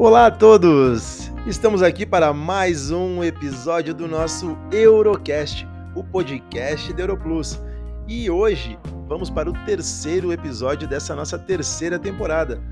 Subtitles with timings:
[0.00, 1.28] Olá a todos!
[1.44, 7.60] Estamos aqui para mais um episódio do nosso Eurocast, o podcast da Europlus.
[8.06, 12.62] E hoje vamos para o terceiro episódio dessa nossa terceira temporada,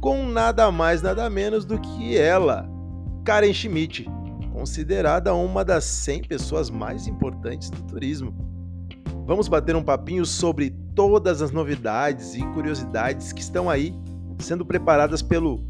[0.00, 2.64] com nada mais nada menos do que ela,
[3.24, 4.08] Karen Schmidt,
[4.52, 8.32] considerada uma das 100 pessoas mais importantes do turismo.
[9.26, 13.92] Vamos bater um papinho sobre todas as novidades e curiosidades que estão aí
[14.38, 15.64] sendo preparadas pelo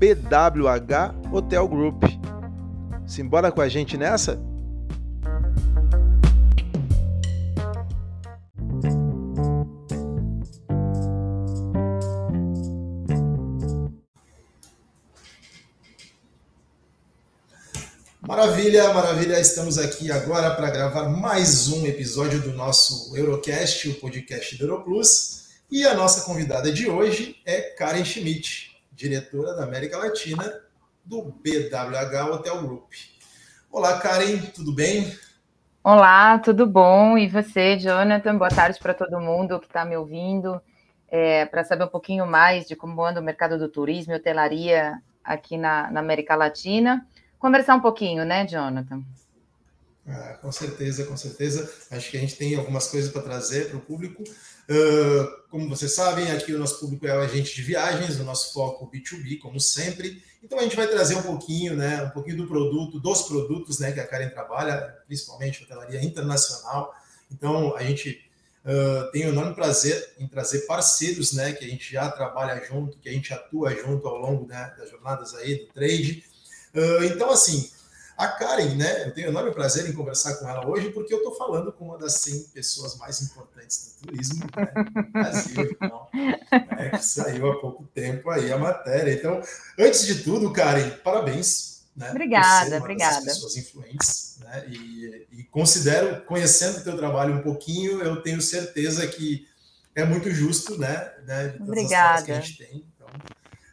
[0.00, 2.04] BWH Hotel Group.
[3.06, 4.40] Simbora com a gente nessa?
[18.22, 19.38] Maravilha, maravilha.
[19.38, 25.40] Estamos aqui agora para gravar mais um episódio do nosso Eurocast, o podcast do Europlus.
[25.70, 28.69] E a nossa convidada de hoje é Karen Schmidt,
[29.00, 30.60] diretora da América Latina
[31.02, 32.92] do BWH Hotel Group.
[33.70, 35.10] Olá, Karen, tudo bem?
[35.82, 37.16] Olá, tudo bom?
[37.16, 38.36] E você, Jonathan?
[38.36, 40.60] Boa tarde para todo mundo que está me ouvindo.
[41.08, 45.00] É, para saber um pouquinho mais de como anda o mercado do turismo e hotelaria
[45.24, 47.06] aqui na, na América Latina.
[47.38, 49.02] Conversar um pouquinho, né, Jonathan?
[50.06, 51.72] Ah, com certeza, com certeza.
[51.90, 54.22] Acho que a gente tem algumas coisas para trazer para o público.
[54.70, 58.52] Uh, como vocês sabem, aqui o nosso público é o agente de viagens, o nosso
[58.52, 60.22] foco B2B, como sempre.
[60.44, 63.90] Então a gente vai trazer um pouquinho, né, um pouquinho do produto, dos produtos, né,
[63.90, 66.94] que a Karen trabalha, principalmente hotelaria internacional.
[67.32, 68.24] Então a gente
[68.64, 72.96] uh, tem o enorme prazer em trazer parceiros, né, que a gente já trabalha junto,
[72.98, 76.24] que a gente atua junto ao longo né, das jornadas aí do trade.
[76.72, 77.68] Uh, então assim,
[78.20, 79.06] a Karen, né?
[79.06, 81.96] Eu tenho enorme prazer em conversar com ela hoje, porque eu estou falando com uma
[81.96, 85.70] das 100 pessoas mais importantes do turismo né, no Brasil.
[85.70, 89.14] Então, né, que saiu há pouco tempo aí a matéria.
[89.14, 89.40] Então,
[89.78, 91.80] antes de tudo, Karen, parabéns.
[91.96, 93.24] Né, obrigada, obrigada.
[93.24, 94.66] pessoas influentes, né?
[94.68, 99.48] E, e considero, conhecendo o teu trabalho um pouquinho, eu tenho certeza que
[99.94, 101.10] é muito justo, né?
[101.24, 102.22] né obrigada.
[102.22, 102.84] que a gente tem.
[102.94, 103.08] Então,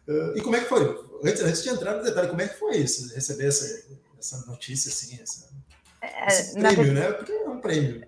[0.07, 1.05] uh, e como é que foi?
[1.23, 3.13] Antes, antes de entrar no detalhe, como é que foi isso?
[3.13, 3.65] Receber essa
[4.17, 5.49] essa notícia, assim, essa,
[6.01, 7.11] é, esse prêmio, né?
[7.11, 8.07] Porque é um prêmio.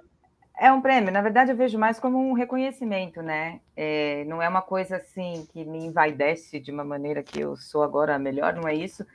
[0.62, 3.62] É um prêmio, na verdade eu vejo mais como um reconhecimento, né?
[3.78, 7.82] É, não é uma coisa assim que me envaidece de uma maneira que eu sou
[7.82, 9.06] agora melhor, não é isso,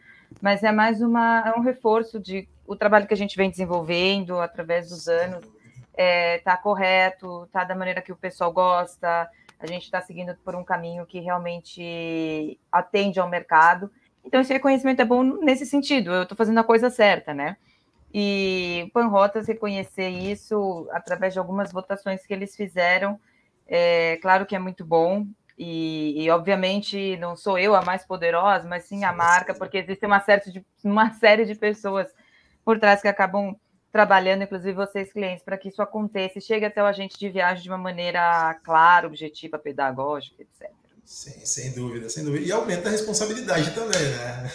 [0.40, 4.40] mas é mais uma, é um reforço de o trabalho que a gente vem desenvolvendo
[4.40, 5.44] através dos anos
[5.92, 9.28] é, tá correto, tá da maneira que o pessoal gosta,
[9.58, 13.90] a gente está seguindo por um caminho que realmente atende ao mercado
[14.24, 17.56] então, esse reconhecimento é bom nesse sentido, eu estou fazendo a coisa certa, né?
[18.12, 23.18] E o Panrotas reconhecer isso através de algumas votações que eles fizeram,
[23.66, 25.26] é claro que é muito bom,
[25.58, 30.04] e, e, obviamente não sou eu a mais poderosa, mas sim a marca, porque existe
[30.04, 32.12] uma, certa de, uma série de pessoas
[32.64, 33.56] por trás que acabam
[33.92, 37.62] trabalhando, inclusive vocês clientes, para que isso aconteça e chegue até o agente de viagem
[37.62, 40.72] de uma maneira clara, objetiva, pedagógica, etc.
[41.04, 42.44] Sim, sem dúvida, sem dúvida.
[42.44, 44.50] E aumenta a responsabilidade também, né?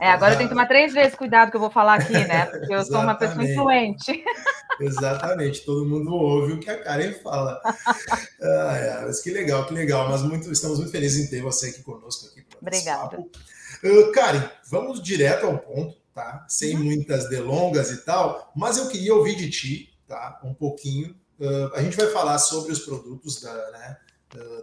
[0.00, 2.46] É, agora eu tenho que tomar três vezes cuidado que eu vou falar aqui, né?
[2.46, 4.24] Porque eu sou uma pessoa influente.
[4.80, 7.60] Exatamente, todo mundo ouve o que a Karen fala.
[7.64, 10.08] Ah, é, mas que legal, que legal.
[10.08, 12.28] Mas muito, estamos muito felizes em ter você aqui conosco.
[12.28, 13.18] Aqui Obrigada.
[13.18, 16.46] Uh, Karen, vamos direto ao ponto, tá?
[16.48, 16.84] Sem uhum.
[16.84, 20.40] muitas delongas e tal, mas eu queria ouvir de ti, tá?
[20.44, 21.16] Um pouquinho.
[21.40, 23.96] Uh, a gente vai falar sobre os produtos da, né?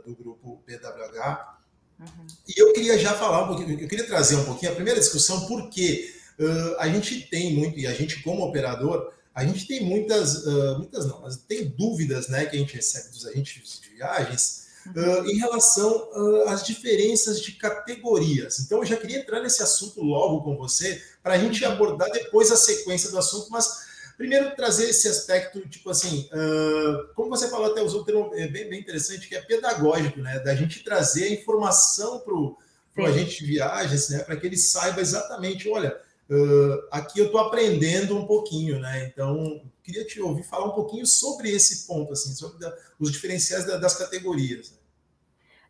[0.05, 1.55] Do grupo BWH.
[1.99, 2.27] Uhum.
[2.47, 5.47] E eu queria já falar um pouquinho, eu queria trazer um pouquinho a primeira discussão,
[5.47, 10.45] porque uh, a gente tem muito, e a gente como operador, a gente tem muitas,
[10.45, 14.67] uh, muitas não, mas tem dúvidas né, que a gente recebe dos agentes de viagens
[14.87, 16.09] uh, em relação
[16.47, 18.59] às diferenças de categorias.
[18.59, 22.51] Então eu já queria entrar nesse assunto logo com você, para a gente abordar depois
[22.51, 23.84] a sequência do assunto, mas
[24.17, 28.47] Primeiro, trazer esse aspecto, tipo assim, uh, como você falou, até usou um termo é
[28.47, 30.39] bem, bem interessante, que é pedagógico, né?
[30.39, 32.57] Da gente trazer a informação para o
[33.05, 34.19] agente de viagens, né?
[34.19, 39.05] Para que ele saiba exatamente, olha, uh, aqui eu estou aprendendo um pouquinho, né?
[39.11, 43.65] Então, queria te ouvir falar um pouquinho sobre esse ponto, assim, sobre da, os diferenciais
[43.65, 44.71] da, das categorias.
[44.71, 44.77] Né?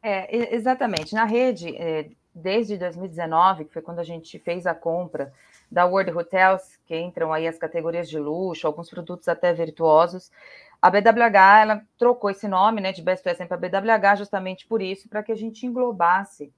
[0.03, 1.15] É, exatamente.
[1.15, 5.31] Na rede, é, desde 2019, que foi quando a gente fez a compra
[5.71, 10.29] da World Hotels, que entram aí as categorias de luxo, alguns produtos até virtuosos.
[10.81, 15.07] A BWH ela trocou esse nome, né, de Best Western para BWH, justamente por isso,
[15.07, 16.53] para que a gente englobasse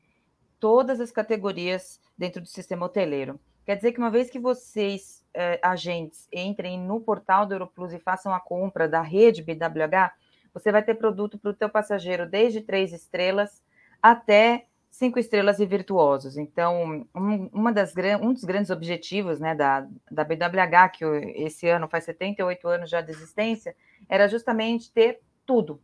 [0.59, 3.39] todas as categorias dentro do sistema hoteleiro.
[3.63, 7.99] Quer dizer que uma vez que vocês, eh, agentes, entrem no portal do Europlus e
[7.99, 10.13] façam a compra da rede BWH,
[10.53, 13.61] você vai ter produto para o teu passageiro desde três estrelas
[14.01, 16.37] até cinco estrelas e virtuosos.
[16.37, 21.05] Então, um, uma das, um dos grandes objetivos né, da, da BWH, que
[21.35, 23.75] esse ano faz 78 anos já de existência,
[24.09, 25.81] era justamente ter tudo.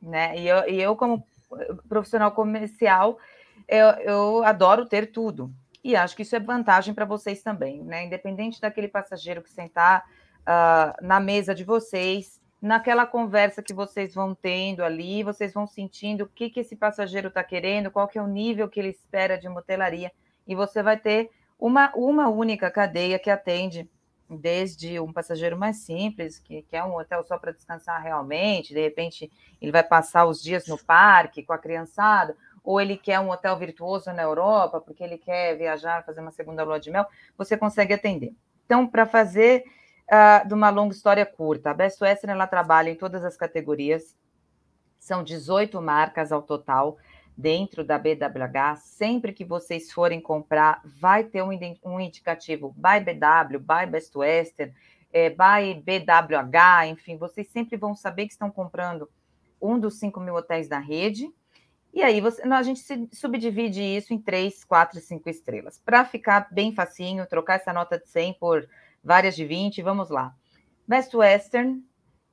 [0.00, 0.38] Né?
[0.38, 1.26] E, eu, e eu como
[1.88, 3.18] profissional comercial,
[3.68, 5.52] eu, eu adoro ter tudo.
[5.84, 8.04] E acho que isso é vantagem para vocês também, né?
[8.04, 10.04] Independente daquele passageiro que sentar
[10.42, 16.22] uh, na mesa de vocês, naquela conversa que vocês vão tendo ali, vocês vão sentindo
[16.22, 19.36] o que, que esse passageiro está querendo, qual que é o nível que ele espera
[19.36, 20.12] de motelaria,
[20.46, 23.90] e você vai ter uma, uma única cadeia que atende
[24.30, 29.30] desde um passageiro mais simples, que quer um hotel só para descansar realmente, de repente
[29.60, 33.58] ele vai passar os dias no parque com a criançada, ou ele quer um hotel
[33.58, 37.06] virtuoso na Europa, porque ele quer viajar, fazer uma segunda lua de mel,
[37.36, 38.32] você consegue atender.
[38.64, 39.64] Então, para fazer
[40.12, 41.70] uh, de uma longa história curta.
[41.70, 44.14] A Best Western ela trabalha em todas as categorias,
[44.98, 46.98] são 18 marcas ao total
[47.36, 48.76] dentro da BWH.
[48.82, 51.50] Sempre que vocês forem comprar, vai ter um,
[51.82, 54.72] um indicativo by BW, by Best Western,
[55.12, 59.10] é, by BWH, enfim, vocês sempre vão saber que estão comprando
[59.60, 61.30] um dos 5 mil hotéis da rede.
[61.92, 62.80] E aí você, a gente
[63.12, 65.78] subdivide isso em 3, 4 e 5 estrelas.
[65.84, 68.66] Para ficar bem facinho, trocar essa nota de 100 por
[69.02, 70.34] várias de 20, vamos lá.
[70.86, 71.82] Best Western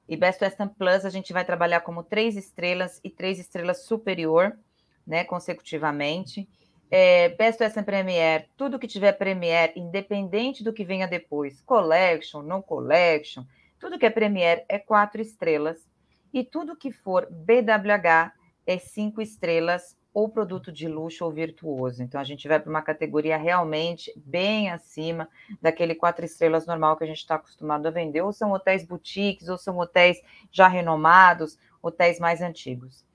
[0.08, 4.58] e Best Western Plus, a gente vai trabalhar como três estrelas e três estrelas superior,
[5.06, 6.50] né, consecutivamente.
[6.92, 12.62] É, Best Western Premier, tudo que tiver Premier, independente do que venha depois, Collection, não
[12.62, 13.44] Collection,
[13.80, 15.88] tudo que é Premier é quatro estrelas.
[16.34, 18.34] E tudo que for BWH
[18.66, 22.02] é cinco estrelas ou produto de luxo ou virtuoso.
[22.02, 25.30] Então, a gente vai para uma categoria realmente bem acima
[25.62, 29.50] daquele quatro estrelas normal que a gente está acostumado a vender, ou são hotéis boutiques,
[29.50, 30.22] ou são hotéis
[30.52, 33.06] já renomados, hotéis mais antigos.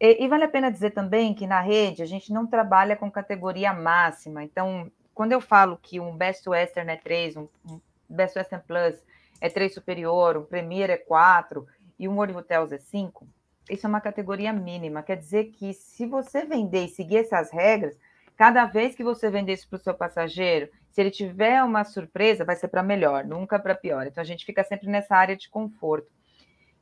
[0.00, 3.10] E, e vale a pena dizer também que na rede a gente não trabalha com
[3.10, 4.42] categoria máxima.
[4.42, 9.00] Então, quando eu falo que um Best Western é 3, um, um Best Western Plus
[9.40, 11.66] é 3 superior, um Premier é 4
[11.98, 13.26] e um World Hotels é 5,
[13.72, 15.02] isso é uma categoria mínima.
[15.02, 17.96] Quer dizer que se você vender e seguir essas regras,
[18.36, 22.44] cada vez que você vender isso para o seu passageiro, se ele tiver uma surpresa,
[22.44, 24.06] vai ser para melhor, nunca para pior.
[24.06, 26.08] Então a gente fica sempre nessa área de conforto.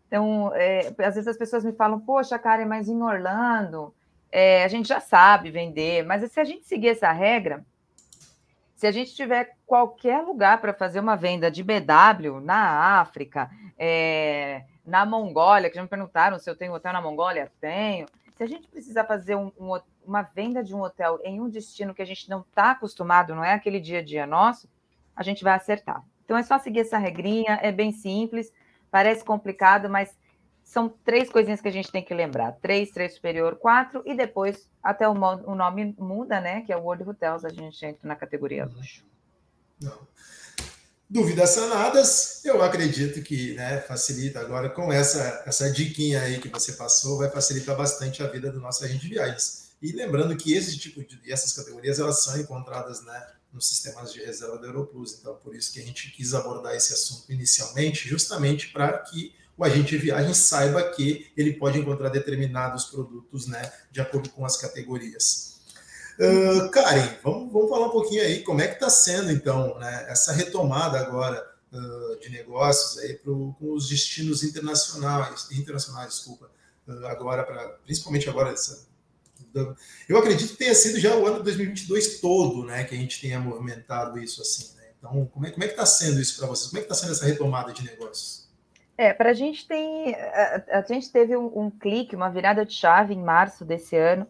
[0.06, 3.94] Então, é, às vezes as pessoas me falam, poxa, Karen, mas em Orlando
[4.32, 7.64] é, a gente já sabe vender, mas se a gente seguir essa regra,
[8.74, 13.48] se a gente tiver qualquer lugar para fazer uma venda de BW na África,
[13.78, 18.06] é, na Mongólia, que já me perguntaram se eu tenho hotel na Mongólia, tenho.
[18.36, 21.94] Se a gente precisar fazer um, um, uma venda de um hotel em um destino
[21.94, 24.68] que a gente não está acostumado, não é aquele dia a dia nosso,
[25.14, 26.04] a gente vai acertar.
[26.24, 28.52] Então é só seguir essa regrinha, é bem simples,
[28.90, 30.18] parece complicado, mas
[30.64, 34.68] são três coisinhas que a gente tem que lembrar: três, três superior, quatro, e depois
[34.82, 36.62] até o, o nome muda, né?
[36.62, 39.04] Que é o World Hotels, a gente entra na categoria luxo.
[39.80, 39.98] Não.
[41.12, 46.74] Dúvidas sanadas, eu acredito que né, facilita agora com essa, essa diquinha aí que você
[46.74, 49.70] passou, vai facilitar bastante a vida do nosso agente de viagens.
[49.82, 54.24] E lembrando que esse tipo de essas categorias elas são encontradas né, nos sistemas de
[54.24, 55.18] reserva da Europlus.
[55.18, 59.64] Então, por isso que a gente quis abordar esse assunto inicialmente, justamente para que o
[59.64, 64.56] agente de viagem saiba que ele pode encontrar determinados produtos né, de acordo com as
[64.56, 65.49] categorias.
[66.20, 70.04] Uh, Karen, vamos, vamos falar um pouquinho aí como é que está sendo, então, né,
[70.06, 76.50] essa retomada agora uh, de negócios aí pro, com os destinos internacionais, internacionais, desculpa,
[76.86, 78.86] uh, agora para, principalmente agora essa,
[80.06, 83.18] eu acredito que tenha sido já o ano de 2022 todo, né, que a gente
[83.18, 84.84] tenha movimentado isso assim, né?
[84.98, 86.68] Então, como é, como é que está sendo isso para vocês?
[86.68, 88.46] Como é que está sendo essa retomada de negócios?
[88.98, 92.74] É, para a gente tem, a, a gente teve um, um clique, uma virada de
[92.74, 94.26] chave em março desse ano,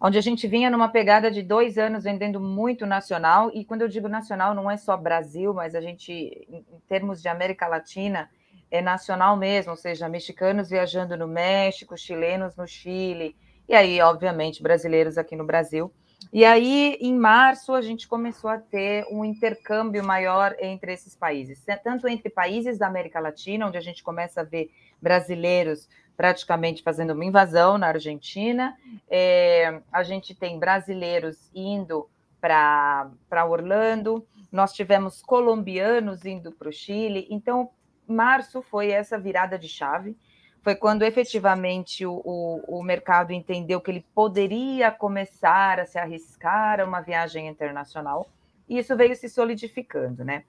[0.00, 3.88] onde a gente vinha numa pegada de dois anos vendendo muito nacional, e quando eu
[3.88, 8.30] digo nacional, não é só Brasil, mas a gente, em termos de América Latina,
[8.70, 13.34] é nacional mesmo, ou seja, mexicanos viajando no México, chilenos no Chile,
[13.68, 15.92] e aí, obviamente, brasileiros aqui no Brasil.
[16.32, 21.64] E aí, em março, a gente começou a ter um intercâmbio maior entre esses países,
[21.82, 25.88] tanto entre países da América Latina, onde a gente começa a ver brasileiros
[26.18, 28.76] praticamente fazendo uma invasão na Argentina.
[29.08, 32.10] É, a gente tem brasileiros indo
[32.40, 37.28] para Orlando, nós tivemos colombianos indo para o Chile.
[37.30, 37.70] Então,
[38.04, 40.16] março foi essa virada de chave.
[40.60, 46.80] Foi quando efetivamente o, o, o mercado entendeu que ele poderia começar a se arriscar
[46.80, 48.28] a uma viagem internacional,
[48.68, 50.42] e isso veio se solidificando, né?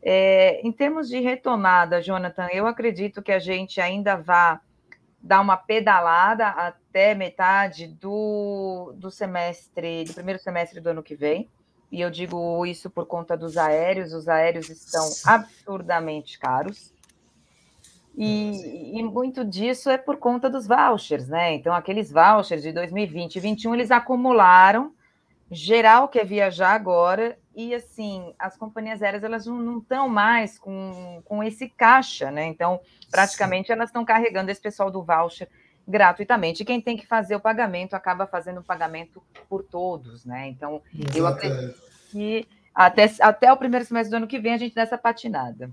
[0.00, 4.60] É, em termos de retomada, Jonathan, eu acredito que a gente ainda vá
[5.20, 11.48] dar uma pedalada até metade do, do semestre, do primeiro semestre do ano que vem.
[11.90, 16.92] E eu digo isso por conta dos aéreos, os aéreos estão absurdamente caros.
[18.20, 21.54] E, e, muito disso é por conta dos vouchers, né?
[21.54, 24.92] Então, aqueles vouchers de 2020 e 2021, eles acumularam,
[25.48, 31.42] geral quer viajar agora, e assim, as companhias aéreas elas não estão mais com, com
[31.42, 32.46] esse caixa, né?
[32.46, 33.72] Então, praticamente Sim.
[33.72, 35.48] elas estão carregando esse pessoal do voucher
[35.86, 36.62] gratuitamente.
[36.62, 40.46] E quem tem que fazer o pagamento acaba fazendo o pagamento por todos, né?
[40.46, 41.18] Então, Exato.
[41.18, 41.74] eu acredito
[42.12, 45.68] que até, até o primeiro semestre do ano que vem a gente dá essa patinada.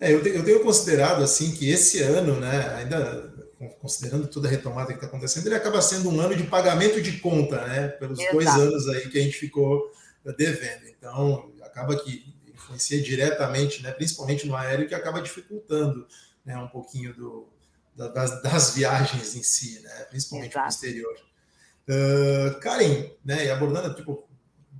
[0.00, 3.30] É, eu, eu tenho considerado assim que esse ano, né, ainda
[3.82, 7.18] considerando toda a retomada que está acontecendo, ele acaba sendo um ano de pagamento de
[7.18, 7.88] conta, né?
[7.88, 8.36] Pelos Exato.
[8.36, 10.88] dois anos aí que a gente ficou devendo.
[10.88, 16.06] Então, acaba que influencia diretamente, né, principalmente no aéreo, que acaba dificultando
[16.44, 17.48] né, um pouquinho do,
[17.94, 20.66] das, das, viagens em si, né, principalmente Exato.
[20.66, 21.16] no exterior.
[21.88, 24.28] Uh, Karen, né, e abordando, tipo,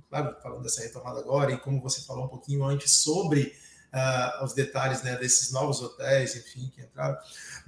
[0.09, 3.55] claro, falando dessa retomada agora, e como você falou um pouquinho antes sobre
[3.93, 7.17] uh, os detalhes né, desses novos hotéis, enfim, que entraram.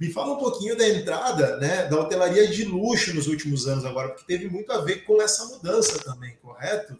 [0.00, 4.08] Me fala um pouquinho da entrada né, da hotelaria de luxo nos últimos anos agora,
[4.08, 6.98] porque teve muito a ver com essa mudança também, correto?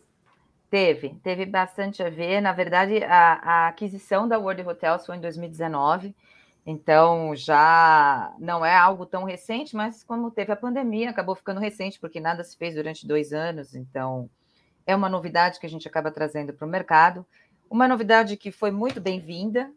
[0.75, 2.41] Teve, teve bastante a ver.
[2.41, 6.13] Na verdade, a, a aquisição da World Hotels foi em 2019,
[6.67, 12.01] então já não é algo tão recente, mas como teve a pandemia, acabou ficando recente,
[12.01, 14.29] porque nada se fez durante dois anos, então
[14.85, 17.25] é uma novidade que a gente acaba trazendo para o mercado.
[17.71, 19.71] Uma novidade que foi muito bem-vinda,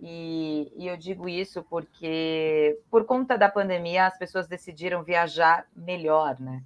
[0.00, 6.40] e, e, eu digo isso porque, por conta da pandemia, as pessoas decidiram viajar melhor,
[6.40, 6.62] né?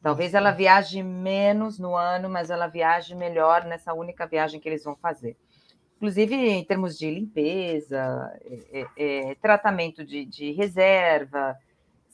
[0.00, 4.84] Talvez ela viaje menos no ano, mas ela viaje melhor nessa única viagem que eles
[4.84, 5.36] vão fazer.
[5.96, 7.98] Inclusive em termos de limpeza,
[8.70, 11.56] é, é, é tratamento de, de reserva,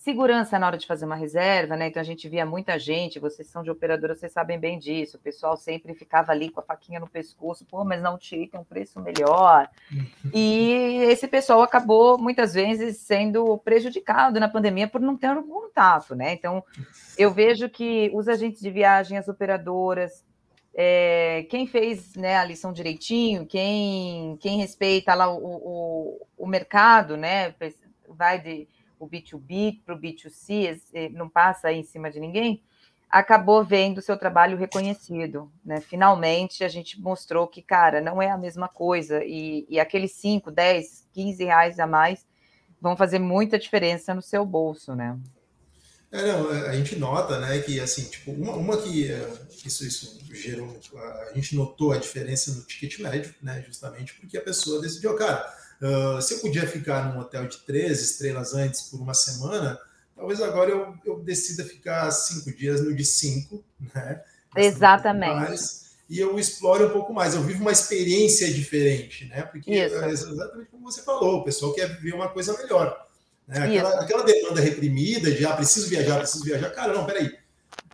[0.05, 1.87] segurança na hora de fazer uma reserva, né?
[1.87, 5.17] Então a gente via muita gente, vocês são de operadora, vocês sabem bem disso.
[5.17, 8.61] O pessoal sempre ficava ali com a faquinha no pescoço, pô, mas não tinha tem
[8.61, 9.69] um preço melhor.
[10.37, 10.73] E
[11.05, 16.33] esse pessoal acabou muitas vezes sendo prejudicado na pandemia por não ter um contato, né?
[16.33, 16.63] Então
[17.17, 20.25] eu vejo que os agentes de viagem, as operadoras,
[20.75, 27.17] é, quem fez né, a lição direitinho, quem, quem respeita lá o, o, o mercado,
[27.17, 27.55] né?
[28.09, 28.67] Vai de
[28.99, 30.81] o B2B para o B2C,
[31.13, 32.63] não passa em cima de ninguém,
[33.11, 35.51] acabou vendo seu trabalho reconhecido.
[35.65, 35.81] Né?
[35.81, 40.51] Finalmente, a gente mostrou que, cara, não é a mesma coisa, e, e aqueles 5,
[40.51, 42.27] 10, 15 reais a mais
[42.81, 45.19] vão fazer muita diferença no seu bolso, né?
[46.13, 49.33] É, não, a gente nota, né, que assim, tipo, uma, uma que é,
[49.65, 50.79] isso, isso gerou,
[51.29, 55.53] a gente notou a diferença no ticket médio, né, justamente porque a pessoa decidiu, cara,
[55.81, 59.79] Uh, se eu podia ficar num hotel de três estrelas antes por uma semana,
[60.17, 63.63] talvez agora eu, eu decida ficar cinco dias no de cinco,
[63.95, 64.23] né?
[64.57, 65.53] Exatamente.
[65.53, 69.43] Um e eu explore um pouco mais, eu vivo uma experiência diferente, né?
[69.43, 69.97] Porque Isso.
[69.97, 73.07] é exatamente como você falou, o pessoal quer viver uma coisa melhor.
[73.49, 73.59] Né?
[73.59, 76.71] Aquela, aquela, demanda reprimida de ah, preciso viajar, preciso viajar.
[76.71, 77.35] Cara, não, peraí.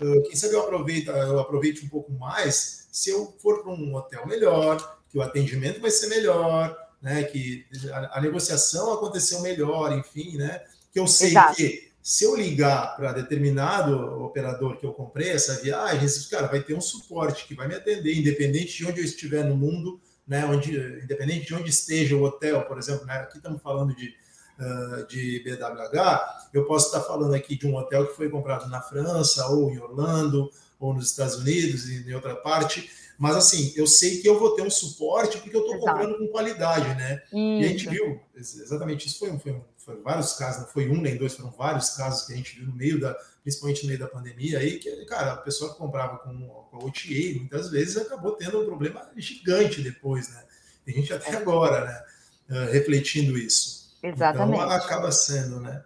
[0.00, 3.94] Uh, quem sabe eu aproveito, eu aproveite um pouco mais se eu for para um
[3.94, 9.96] hotel melhor, que o atendimento vai ser melhor, né, que a, a, negociação aconteceu melhor,
[9.96, 11.56] enfim, né, que eu sei Exato.
[11.56, 16.60] que se eu ligar para determinado operador que eu comprei essa viagem, esse cara vai
[16.60, 20.44] ter um suporte que vai me atender, independente de onde eu estiver no mundo, né,
[20.46, 24.14] onde, independente de onde esteja o hotel, por exemplo, né, aqui estamos falando de,
[24.58, 28.80] uh, de BWH, eu posso estar falando aqui de um hotel que foi comprado na
[28.80, 32.90] França, ou em Orlando, ou nos Estados Unidos, e em outra parte,
[33.20, 36.26] mas assim, eu sei que eu vou ter um suporte porque eu estou comprando com
[36.28, 37.22] qualidade, né?
[37.26, 37.36] Isso.
[37.36, 39.18] E a gente viu exatamente isso.
[39.18, 42.36] Foi, foi, foi, vários casos, não foi um nem dois, foram vários casos que a
[42.36, 45.70] gente viu no meio da, principalmente no meio da pandemia aí, que, cara, a pessoa
[45.70, 50.42] que comprava com, com a OTA muitas vezes acabou tendo um problema gigante depois, né?
[50.86, 52.02] Tem gente até agora, né?
[52.48, 53.98] Uh, refletindo isso.
[54.02, 54.62] Exatamente.
[54.62, 55.84] Então acaba sendo, né?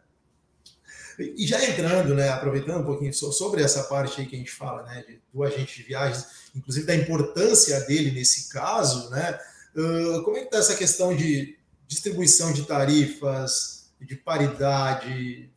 [1.18, 4.82] E já entrando, né, aproveitando um pouquinho sobre essa parte aí que a gente fala,
[4.82, 9.38] né, do agente de viagens, inclusive da importância dele nesse caso, né,
[9.76, 15.50] uh, como é que está essa questão de distribuição de tarifas, de paridade?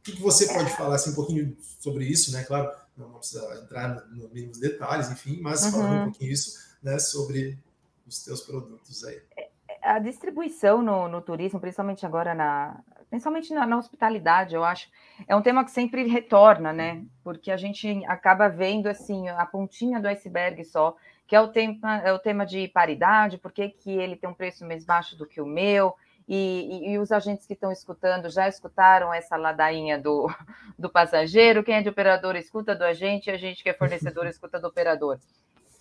[0.00, 2.44] O que, que você pode falar assim, um pouquinho sobre isso, né?
[2.44, 5.70] Claro, não precisa entrar nos mínimos detalhes, enfim, mas uhum.
[5.72, 7.58] falando um pouquinho isso, né, sobre
[8.06, 9.20] os teus produtos aí.
[9.36, 9.48] É,
[9.82, 12.80] a distribuição no, no turismo, principalmente agora na,
[13.10, 14.88] principalmente na, na, hospitalidade, eu acho,
[15.26, 17.04] é um tema que sempre retorna, né?
[17.22, 20.96] Porque a gente acaba vendo assim a pontinha do iceberg só,
[21.26, 24.66] que é o tema, é o tema de paridade, por que, ele tem um preço
[24.66, 25.94] mais baixo do que o meu,
[26.26, 30.26] e, e, e, os agentes que estão escutando já escutaram essa ladainha do,
[30.78, 34.26] do passageiro, quem é de operador escuta do agente, e a gente que é fornecedor
[34.28, 35.18] escuta do operador.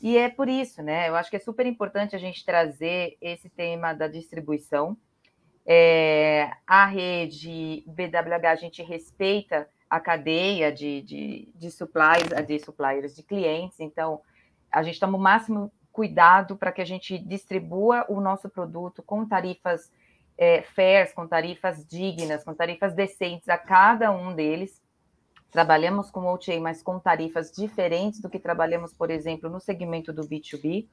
[0.02, 1.08] E é por isso, né?
[1.08, 4.98] Eu acho que é super importante a gente trazer esse tema da distribuição.
[5.66, 13.16] É, a rede BWH, a gente respeita a cadeia de, de, de suppliers, de suppliers,
[13.16, 14.22] de clientes, então
[14.72, 19.26] a gente toma o máximo cuidado para que a gente distribua o nosso produto com
[19.26, 19.92] tarifas
[20.38, 24.82] é, fairs, com tarifas dignas, com tarifas decentes a cada um deles.
[25.52, 30.24] Trabalhamos com OTA, mas com tarifas diferentes do que trabalhamos, por exemplo, no segmento do
[30.24, 30.88] B2B.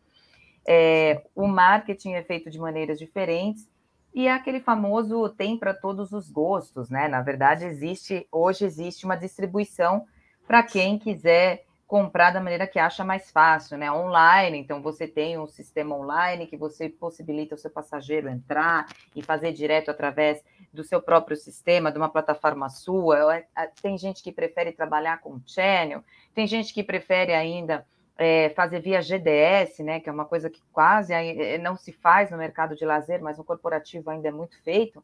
[0.68, 3.66] É, o marketing é feito de maneiras diferentes
[4.14, 7.08] e é aquele famoso tem para todos os gostos, né?
[7.08, 10.06] Na verdade, existe hoje existe uma distribuição
[10.46, 13.90] para quem quiser comprar da maneira que acha mais fácil, né?
[13.90, 19.22] Online, então você tem um sistema online que você possibilita o seu passageiro entrar e
[19.22, 20.40] fazer direto através
[20.72, 23.36] do seu próprio sistema, de uma plataforma sua.
[23.36, 27.84] É, é, tem gente que prefere trabalhar com channel, tem gente que prefere ainda
[28.20, 29.98] é, fazer via GDS, né?
[29.98, 33.38] Que é uma coisa que quase é, não se faz no mercado de lazer, mas
[33.38, 35.02] no corporativo ainda é muito feito.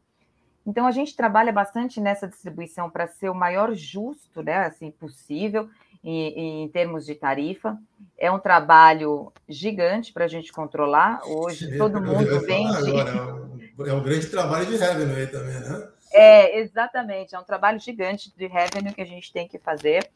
[0.67, 5.71] Então a gente trabalha bastante nessa distribuição para ser o maior justo, né, assim possível
[6.05, 7.79] em, em, termos de tarifa.
[8.19, 11.23] É um trabalho gigante para a gente controlar.
[11.25, 12.91] Hoje todo mundo vende.
[12.91, 15.89] Agora, é um grande trabalho de revenue aí também, né?
[16.13, 20.09] É, exatamente, é um trabalho gigante de revenue que a gente tem que fazer,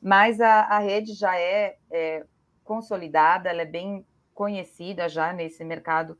[0.00, 2.24] mas a, a rede já é, é,
[2.64, 6.16] consolidada, ela é bem conhecida já nesse mercado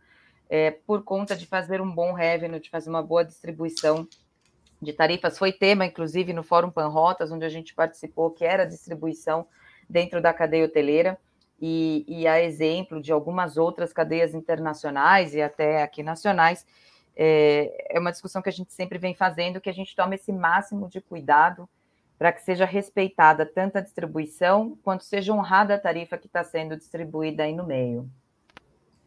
[0.49, 4.07] é, por conta de fazer um bom revenue, de fazer uma boa distribuição
[4.83, 5.39] de tarifas.
[5.39, 9.47] Foi tema, inclusive, no Fórum Panrotas, onde a gente participou, que era distribuição
[9.89, 11.19] dentro da cadeia hoteleira,
[11.61, 16.67] e, e a exemplo de algumas outras cadeias internacionais e até aqui nacionais.
[17.15, 20.33] É, é uma discussão que a gente sempre vem fazendo, que a gente toma esse
[20.33, 21.69] máximo de cuidado
[22.21, 26.77] para que seja respeitada tanto a distribuição quanto seja honrada a tarifa que está sendo
[26.77, 28.11] distribuída aí no meio.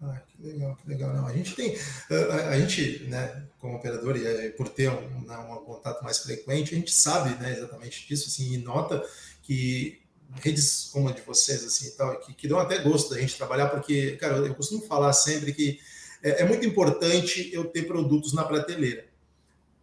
[0.01, 1.13] Ah, que legal, que legal.
[1.13, 1.77] Não, a gente tem,
[2.09, 6.73] a, a gente, né, como operador, e por ter um, né, um contato mais frequente,
[6.73, 9.07] a gente sabe né, exatamente disso, assim, e nota
[9.43, 10.01] que
[10.41, 13.37] redes como a de vocês, assim, e tal, que, que dão até gosto da gente
[13.37, 15.79] trabalhar, porque, cara, eu costumo falar sempre que
[16.23, 19.05] é, é muito importante eu ter produtos na prateleira,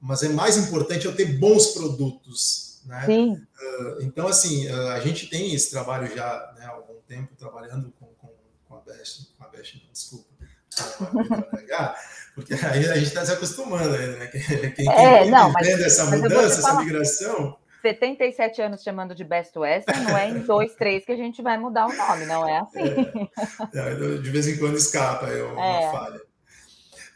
[0.01, 3.03] mas é mais importante eu ter bons produtos, né?
[3.07, 3.33] Sim.
[3.35, 7.93] Uh, então, assim, uh, a gente tem esse trabalho já né, há algum tempo trabalhando
[7.99, 8.33] com, com,
[8.69, 10.31] com a Best, com a Best, não, desculpa,
[12.35, 14.27] porque aí a gente está se acostumando ainda, né?
[14.29, 14.41] Quem,
[14.89, 20.17] é, quem não, entende essa mudança, essa migração 77 anos chamando de Best Western, não
[20.17, 22.81] é em dois, três que a gente vai mudar o nome, não é assim.
[23.75, 25.91] É, é de vez em quando escapa é uma é.
[25.91, 26.21] falha.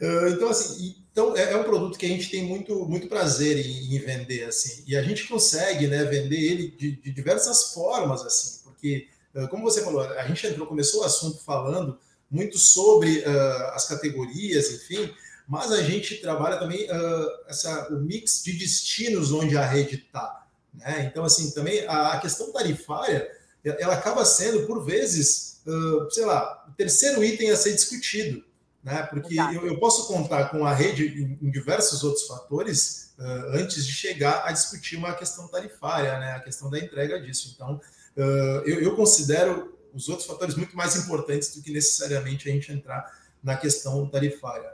[0.01, 3.65] Ah, então, assim, então é, é um produto que a gente tem muito, muito prazer
[3.65, 8.21] em, em vender, assim, e a gente consegue né, vender ele de, de diversas formas,
[8.25, 11.97] assim, porque, ah, como você falou, a gente entrou, começou o assunto falando
[12.29, 15.09] muito sobre uh, as categorias, enfim,
[15.47, 20.45] mas a gente trabalha também uh, essa, o mix de destinos onde a rede está.
[20.73, 21.09] Né?
[21.09, 23.31] Então, assim, também a, a, questão tarifária,
[23.63, 28.43] ela acaba sendo, por vezes, uh, sei lá, o terceiro item a ser discutido,
[28.85, 29.01] né?
[29.01, 33.83] porque eu, eu, posso contar com a rede em, em diversos outros fatores uh, antes
[33.83, 36.33] de chegar a discutir uma questão tarifária, né?
[36.33, 37.51] a questão da entrega disso.
[37.55, 37.81] Então,
[38.15, 42.71] uh, eu, eu considero os outros fatores muito mais importantes do que necessariamente a gente
[42.71, 44.69] entrar na questão tarifária.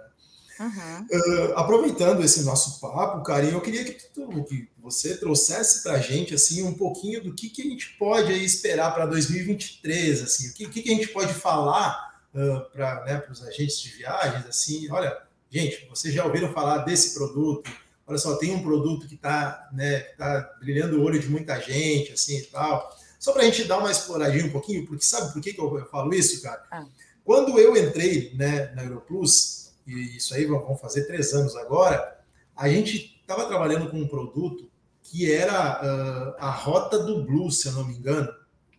[0.59, 1.07] Uhum.
[1.09, 5.99] Uh, aproveitando esse nosso papo, Karim, eu queria que, tu, que você trouxesse para a
[5.99, 10.49] gente assim um pouquinho do que, que a gente pode aí, esperar para 2023, assim,
[10.49, 14.89] o que, que a gente pode falar uh, para né, os agentes de viagens, assim,
[14.91, 15.17] olha,
[15.49, 17.71] gente, vocês já ouviram falar desse produto?
[18.05, 22.13] Olha só, tem um produto que está né, tá brilhando o olho de muita gente,
[22.13, 22.97] assim e tal.
[23.19, 25.77] Só para a gente dar uma exploradinha um pouquinho, porque sabe por que, que eu,
[25.77, 26.63] eu falo isso, cara?
[26.71, 26.85] Ah.
[27.23, 32.19] Quando eu entrei né, na Europlus, e isso aí vão fazer três anos agora,
[32.55, 34.69] a gente estava trabalhando com um produto
[35.03, 38.33] que era uh, a Rota do Blue, se eu não me engano.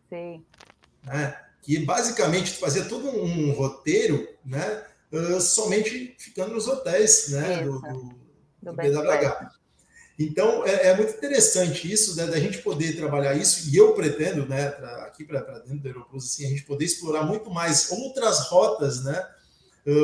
[0.09, 0.45] Sim.
[1.05, 1.37] Né?
[1.63, 4.85] Que basicamente fazia todo um roteiro, né?
[5.11, 7.63] Uh, somente ficando nos hotéis, né?
[7.63, 8.15] Do, do,
[8.63, 9.63] do, BWH.
[10.19, 14.47] Então, é, é, muito interessante isso, né, da gente poder trabalhar isso, e eu pretendo,
[14.47, 18.41] né, pra, aqui para dentro do Aeroplus, assim, a gente poder explorar muito mais outras
[18.47, 19.27] rotas, né,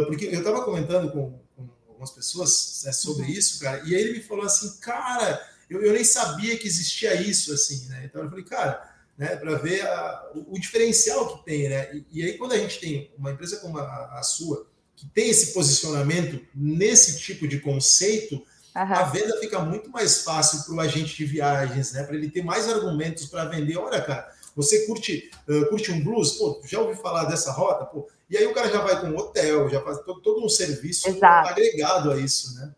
[0.07, 3.31] porque eu estava comentando com, com, algumas pessoas né, sobre uhum.
[3.31, 7.15] isso, cara, e aí ele me falou assim, cara, eu, eu nem sabia que existia
[7.21, 8.05] isso, assim, né?
[8.05, 11.93] Então eu falei, cara, né, para ver a, o, o, diferencial que tem, né?
[11.93, 15.29] E, e, aí quando a gente tem uma empresa como a, a sua, que tem
[15.29, 18.43] esse posicionamento nesse tipo de conceito, uhum.
[18.75, 22.05] a venda fica muito mais fácil para o agente de viagens, né?
[22.05, 23.77] Para ele ter mais argumentos para vender.
[23.77, 26.33] Olha, cara, você curte, uh, curte um blues?
[26.33, 27.87] Pô, já ouviu falar dessa rota?
[27.87, 30.49] Pô, e aí o cara já vai com um hotel, já faz todo, todo um
[30.49, 31.49] serviço Exato.
[31.49, 32.73] agregado a isso, né?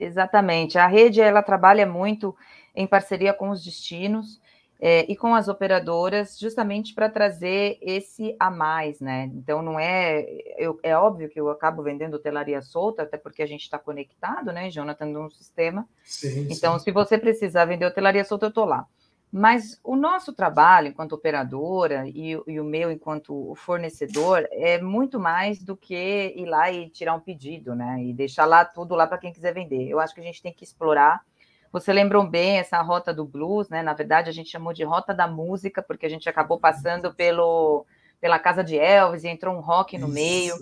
[0.00, 0.78] Exatamente.
[0.78, 2.34] A rede ela trabalha muito
[2.74, 4.40] em parceria com os destinos
[4.80, 9.30] é, e com as operadoras, justamente para trazer esse a mais, né?
[9.34, 10.24] Então não é,
[10.56, 14.50] eu, é óbvio que eu acabo vendendo hotelaria solta, até porque a gente está conectado,
[14.52, 15.86] né, Jonathan, num sistema.
[16.02, 16.84] Sim, então, sim.
[16.84, 18.86] se você precisar vender hotelaria solta, eu estou lá.
[19.30, 25.62] Mas o nosso trabalho enquanto operadora e, e, o meu enquanto fornecedor é muito mais
[25.62, 28.02] do que ir lá e tirar um pedido, né?
[28.02, 29.88] E deixar lá tudo lá para quem quiser vender.
[29.88, 31.24] Eu acho que a gente tem que explorar.
[31.72, 33.82] Você lembrou bem essa rota do blues, né?
[33.82, 37.86] Na verdade, a gente chamou de rota da música, porque a gente acabou passando pelo,
[38.20, 40.54] pela casa de Elvis e entrou um rock no Isso meio.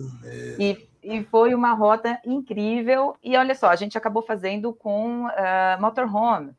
[0.59, 3.15] E, e, foi uma rota incrível.
[3.23, 6.53] E olha só, a gente acabou fazendo com uh, motorhome.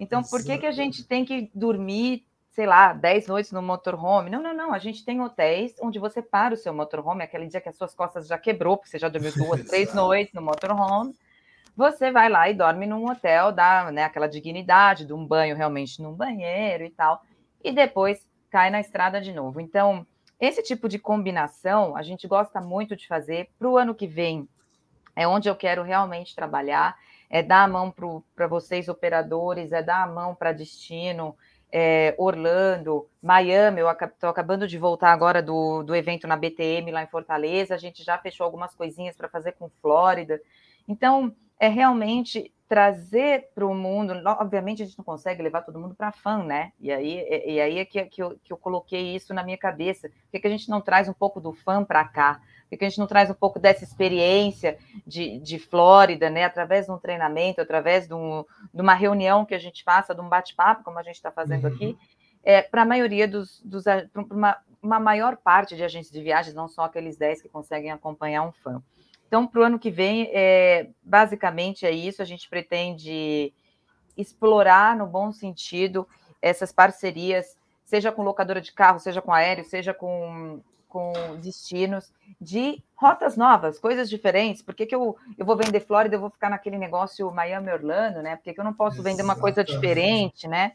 [0.00, 4.30] Então, por que, que a gente tem que dormir, sei lá, 10 noites no motorhome?
[4.30, 4.74] Não, não, não.
[4.74, 7.94] A gente tem hotéis onde você para o seu motorhome, aquele dia que as suas
[7.94, 11.14] costas já quebrou, porque você já dormiu duas, três noites no motorhome.
[11.76, 16.00] Você vai lá e dorme num hotel, dá né, aquela dignidade de um banho realmente
[16.00, 17.22] num banheiro e tal,
[17.62, 19.60] e depois cai na estrada de novo.
[19.60, 20.06] Então,
[20.40, 24.48] esse tipo de combinação a gente gosta muito de fazer para o ano que vem.
[25.14, 26.96] É onde eu quero realmente trabalhar
[27.28, 27.92] é dar a mão
[28.34, 31.36] para vocês, operadores, é dar a mão para destino,
[31.72, 37.02] é, Orlando, Miami, eu estou acabando de voltar agora do, do evento na BTM lá
[37.02, 40.40] em Fortaleza, a gente já fechou algumas coisinhas para fazer com Flórida.
[40.86, 45.94] Então, é realmente trazer para o mundo, obviamente a gente não consegue levar todo mundo
[45.94, 46.72] para fã, né?
[46.80, 50.08] E aí, e aí é que, que, eu, que eu coloquei isso na minha cabeça.
[50.08, 52.40] Por que, que a gente não traz um pouco do fã para cá?
[52.68, 56.44] Por que a gente não traz um pouco dessa experiência de, de Flórida, né?
[56.44, 60.20] Através de um treinamento, através de, um, de uma reunião que a gente faça, de
[60.20, 61.74] um bate-papo, como a gente está fazendo uhum.
[61.74, 61.98] aqui,
[62.42, 66.54] é, para a maioria dos, dos para uma, uma maior parte de agentes de viagens,
[66.54, 68.82] não só aqueles 10 que conseguem acompanhar um fã.
[69.26, 72.22] Então, para o ano que vem, é, basicamente é isso.
[72.22, 73.52] A gente pretende
[74.16, 76.08] explorar, no bom sentido,
[76.40, 81.12] essas parcerias, seja com locadora de carro, seja com aéreo, seja com, com
[81.42, 84.62] destinos, de rotas novas, coisas diferentes.
[84.62, 88.36] Por que, que eu, eu vou vender Flórida, eu vou ficar naquele negócio Miami-Orlando, né?
[88.36, 89.16] Por que, que eu não posso Exatamente.
[89.16, 90.72] vender uma coisa diferente, né?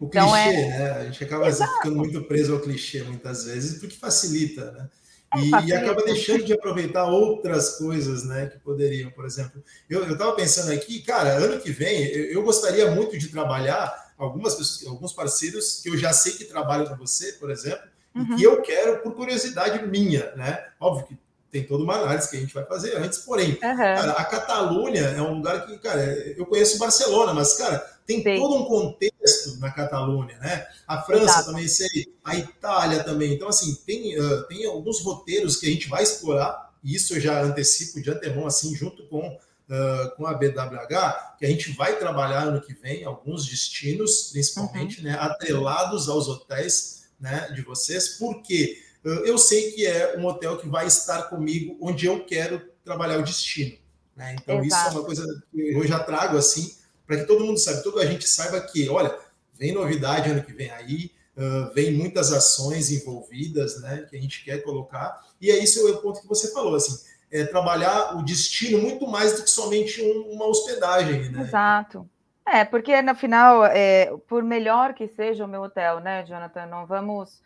[0.00, 0.68] O então, clichê, é...
[0.68, 0.90] né?
[0.92, 1.72] A gente acaba Exato.
[1.74, 4.88] ficando muito preso ao clichê muitas vezes, porque facilita, né?
[5.36, 9.62] E, e, acaba deixando de aproveitar outras coisas, né, que poderiam, por exemplo.
[9.88, 14.54] Eu estava pensando aqui, cara, ano que vem eu, eu, gostaria muito de trabalhar algumas
[14.54, 18.34] pessoas, alguns parceiros que eu já sei que trabalham com você, por exemplo, uhum.
[18.34, 20.64] e que eu quero por curiosidade minha, né?
[20.80, 21.18] Óbvio que
[21.50, 23.58] tem toda uma análise que a gente vai fazer antes, porém, uhum.
[23.60, 26.02] cara, a Catalunha é um lugar que, cara,
[26.36, 28.40] eu conheço Barcelona, mas, cara, tem Sim.
[28.40, 29.13] todo um contexto
[29.58, 30.66] na Catalunha, né?
[30.86, 31.46] A França Exato.
[31.46, 33.32] também sei, a Itália também.
[33.32, 37.20] Então, assim, tem, uh, tem alguns roteiros que a gente vai explorar, e isso eu
[37.20, 41.98] já antecipo de antemão, assim, junto com, uh, com a BWH, que a gente vai
[41.98, 45.04] trabalhar ano que vem, alguns destinos, principalmente, uhum.
[45.04, 50.66] né, atrelados aos hotéis né, de vocês, porque eu sei que é um hotel que
[50.66, 53.76] vai estar comigo onde eu quero trabalhar o destino.
[54.16, 54.36] Né?
[54.40, 54.66] Então, Exato.
[54.66, 56.74] isso é uma coisa que eu já trago assim,
[57.06, 59.16] para que todo mundo saiba, toda a gente saiba que, olha,
[59.54, 64.44] vem novidade ano que vem aí, uh, vem muitas ações envolvidas, né, que a gente
[64.44, 66.96] quer colocar, e é isso o ponto que você falou, assim,
[67.30, 71.42] é trabalhar o destino muito mais do que somente um, uma hospedagem, né?
[71.42, 72.08] Exato.
[72.46, 76.86] É, porque no final, é, por melhor que seja o meu hotel, né, Jonathan, não
[76.86, 77.42] vamos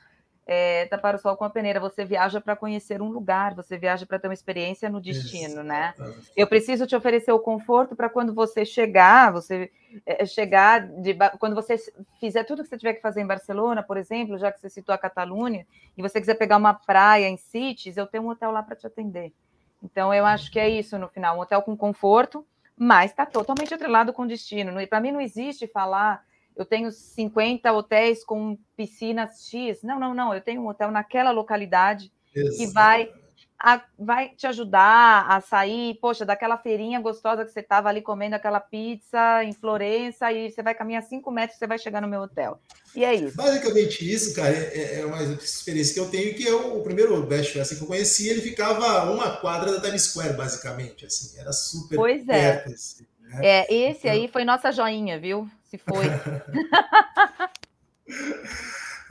[0.50, 1.78] é, tapar o sol com a peneira.
[1.78, 5.62] Você viaja para conhecer um lugar, você viaja para ter uma experiência no destino, Isso.
[5.62, 5.92] né?
[6.34, 9.70] Eu preciso te oferecer o conforto para quando você chegar, você
[10.06, 11.76] é, chegar de, quando você
[12.18, 14.94] fizer tudo que você tiver que fazer em Barcelona, por exemplo, já que você citou
[14.94, 18.62] a Catalunha, e você quiser pegar uma praia em Cities, eu tenho um hotel lá
[18.62, 19.34] para te atender.
[19.82, 23.74] Então, eu acho que é isso no final, um hotel com conforto, mas está totalmente
[23.74, 24.72] atrelado com destino.
[24.88, 26.24] Para mim, não existe falar
[26.58, 29.78] eu tenho 50 hotéis com piscinas X.
[29.84, 30.34] Não, não, não.
[30.34, 32.58] Eu tenho um hotel naquela localidade Exatamente.
[32.58, 33.12] que vai,
[33.60, 38.34] a, vai te ajudar a sair, poxa, daquela feirinha gostosa que você estava ali comendo
[38.34, 42.08] aquela pizza em Florença e você vai caminhar cinco metros e você vai chegar no
[42.08, 42.60] meu hotel.
[42.92, 43.36] E é isso.
[43.36, 47.52] Basicamente isso, cara, é, é uma experiência que eu tenho, que eu, o primeiro Best
[47.52, 51.94] Fest que eu conheci, ele ficava uma quadra da Times Square, basicamente, assim, era super
[51.94, 52.56] pois é.
[52.56, 52.72] perto.
[52.72, 53.40] Assim, né?
[53.44, 54.10] É, esse então...
[54.10, 55.48] aí foi nossa joinha, viu?
[55.68, 56.06] Se foi.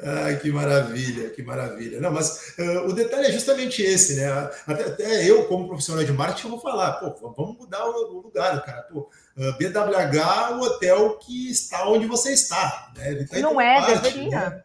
[0.04, 2.00] Ai, que maravilha, que maravilha.
[2.00, 4.28] Não, mas uh, o detalhe é justamente esse, né?
[4.68, 8.64] Até, até, eu, como profissional de marketing, vou falar, pô, vamos mudar o, o lugar,
[8.64, 8.84] cara.
[8.84, 12.92] Pô, uh, BWH, o hotel que está onde você está.
[12.96, 13.26] Né?
[13.26, 14.50] Tá Não é, parte, deveria.
[14.50, 14.64] Né?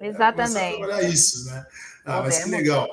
[0.00, 0.82] Exatamente.
[0.82, 1.66] Olha isso, né?
[2.04, 2.88] Ah, mas que legal.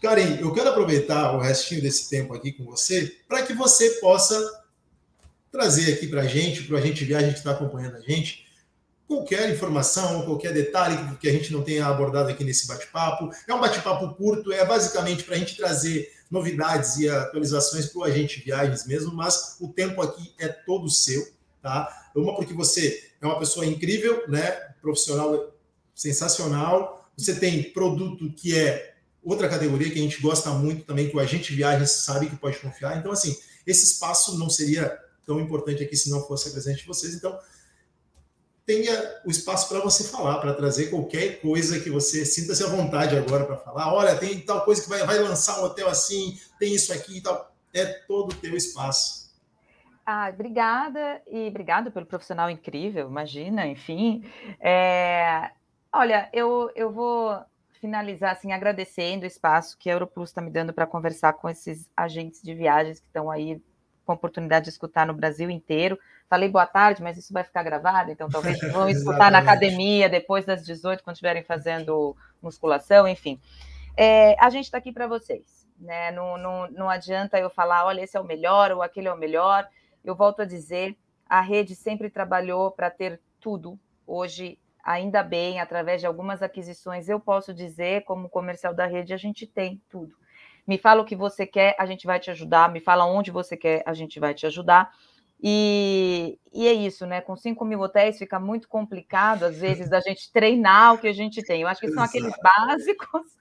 [0.00, 4.36] Karen, eu quero aproveitar o restinho desse tempo aqui com você para que você possa
[5.50, 8.46] trazer aqui para a gente, para a gente ver, a gente está acompanhando a gente,
[9.06, 13.30] qualquer informação, qualquer detalhe que a gente não tenha abordado aqui nesse bate-papo.
[13.46, 18.04] É um bate-papo curto, é basicamente para a gente trazer novidades e atualizações para o
[18.04, 21.26] agente viagens mesmo, mas o tempo aqui é todo seu,
[21.62, 21.88] tá?
[22.14, 24.50] Uma porque você é uma pessoa incrível, né?
[24.82, 25.54] Profissional
[25.94, 27.10] sensacional.
[27.16, 31.20] Você tem produto que é outra categoria que a gente gosta muito também, que o
[31.20, 32.98] agente viagens sabe que pode confiar.
[32.98, 36.86] Então, assim, esse espaço não seria tão importante aqui se não fosse a presença de
[36.86, 37.14] vocês.
[37.14, 37.38] Então,
[38.64, 38.92] tenha
[39.26, 43.44] o espaço para você falar, para trazer qualquer coisa que você sinta-se à vontade agora
[43.44, 43.92] para falar.
[43.92, 47.20] Olha, tem tal coisa que vai, vai lançar um hotel assim, tem isso aqui e
[47.20, 47.54] tal.
[47.74, 49.28] É todo o teu espaço.
[50.04, 54.24] Ah, obrigada e obrigado pelo profissional incrível, imagina, enfim.
[54.58, 55.50] É,
[55.92, 57.38] olha, eu, eu vou
[57.80, 61.90] finalizar assim agradecendo o espaço que a Europlus está me dando para conversar com esses
[61.94, 63.62] agentes de viagens que estão aí
[64.08, 65.98] com a oportunidade de escutar no Brasil inteiro.
[66.30, 70.46] Falei boa tarde, mas isso vai ficar gravado, então talvez vão escutar na academia depois
[70.46, 73.38] das 18, quando estiverem fazendo musculação, enfim.
[73.94, 76.10] É, a gente está aqui para vocês, né?
[76.10, 79.18] Não, não, não adianta eu falar, olha, esse é o melhor ou aquele é o
[79.18, 79.68] melhor.
[80.02, 80.96] Eu volto a dizer,
[81.28, 83.78] a rede sempre trabalhou para ter tudo.
[84.06, 89.18] Hoje, ainda bem, através de algumas aquisições, eu posso dizer, como comercial da rede, a
[89.18, 90.16] gente tem tudo.
[90.68, 92.70] Me fala o que você quer, a gente vai te ajudar.
[92.70, 94.92] Me fala onde você quer, a gente vai te ajudar.
[95.42, 97.22] E, e, é isso, né?
[97.22, 101.12] Com 5 mil hotéis fica muito complicado, às vezes, da gente treinar o que a
[101.12, 101.62] gente tem.
[101.62, 103.38] Eu acho que são aqueles básicos.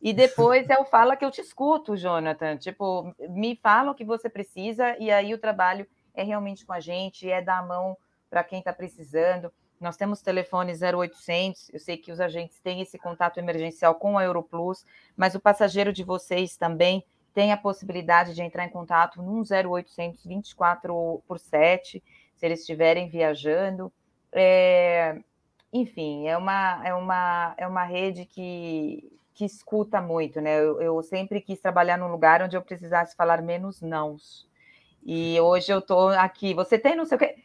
[0.00, 2.56] E depois é o fala que eu te escuto, Jonathan.
[2.56, 6.80] Tipo, me fala o que você precisa, e aí o trabalho é realmente com a
[6.80, 7.96] gente, é dar a mão
[8.30, 9.52] para quem está precisando.
[9.80, 14.24] Nós temos telefone 0800, eu sei que os agentes têm esse contato emergencial com a
[14.24, 14.84] Europlus,
[15.16, 20.24] mas o passageiro de vocês também tem a possibilidade de entrar em contato no 0800
[20.26, 22.02] 24 por 7,
[22.36, 23.90] se eles estiverem viajando.
[24.32, 25.18] É,
[25.72, 30.58] enfim, é uma, é, uma, é uma rede que, que escuta muito, né?
[30.58, 34.46] Eu, eu sempre quis trabalhar num lugar onde eu precisasse falar menos nãos.
[35.02, 36.52] E hoje eu estou aqui.
[36.52, 37.36] Você tem não sei o quê.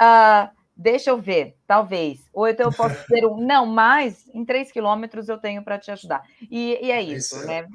[0.00, 2.18] Uh, Deixa eu ver, talvez.
[2.32, 3.36] Ou então eu posso ter um.
[3.36, 6.22] Não, mas em três quilômetros eu tenho para te ajudar.
[6.50, 7.68] E, e é isso, isso é né?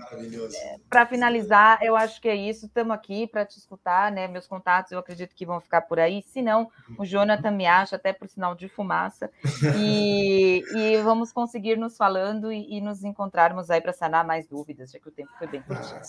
[0.54, 2.66] É, para finalizar, eu acho que é isso.
[2.66, 4.28] Estamos aqui para te escutar, né?
[4.28, 6.22] Meus contatos eu acredito que vão ficar por aí.
[6.28, 9.30] Se não, o Jonathan me acha, até por sinal de fumaça.
[9.78, 14.92] E, e vamos conseguir nos falando e, e nos encontrarmos aí para sanar mais dúvidas,
[14.92, 16.02] já que o tempo foi bem curtinho.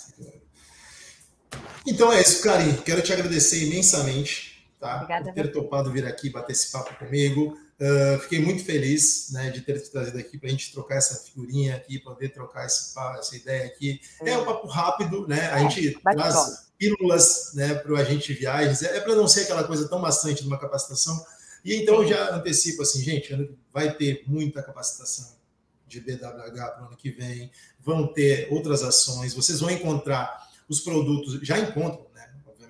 [1.53, 2.75] Ah, então é isso, Karim.
[2.83, 4.50] Quero te agradecer imensamente
[4.81, 4.97] tá?
[4.97, 7.57] Obrigada, por ter topado vir aqui bater esse papo comigo.
[7.79, 11.15] Uh, fiquei muito feliz né, de ter te trazido aqui para a gente trocar essa
[11.17, 14.01] figurinha aqui, poder trocar esse, essa ideia aqui.
[14.25, 15.51] É um papo rápido, né?
[15.53, 18.83] A é, gente traz pílulas né, para o agente de viagens.
[18.83, 21.23] É, é para não ser aquela coisa tão bastante de uma capacitação.
[21.65, 25.39] E então eu já antecipo assim, gente, vai ter muita capacitação
[25.87, 30.81] de BWH para o ano que vem, vão ter outras ações, vocês vão encontrar os
[30.81, 32.07] produtos, já encontram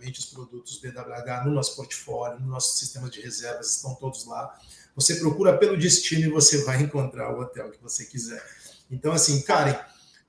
[0.00, 4.58] obviamente, os produtos BWH no nosso portfólio, no nosso sistema de reservas, estão todos lá.
[4.96, 8.42] Você procura pelo destino e você vai encontrar o hotel que você quiser.
[8.90, 9.78] Então, assim, Karen,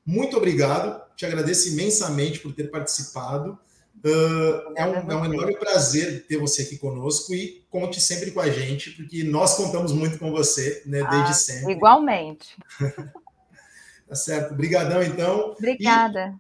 [0.06, 1.02] muito obrigado.
[1.16, 3.58] Te agradeço imensamente por ter participado.
[4.04, 8.40] Uh, é, um, é um enorme prazer ter você aqui conosco e conte sempre com
[8.40, 11.74] a gente, porque nós contamos muito com você, né, desde ah, sempre.
[11.74, 12.58] Igualmente.
[14.08, 14.54] tá certo.
[14.54, 15.52] Obrigadão, então.
[15.52, 16.36] Obrigada.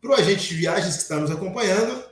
[0.00, 2.11] Para o agente de viagens que está nos acompanhando,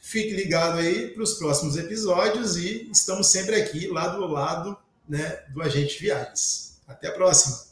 [0.00, 4.76] Fique ligado aí para os próximos episódios e estamos sempre aqui, lado a lado,
[5.08, 6.80] né, do Agente Viagens.
[6.88, 7.69] Até a próxima!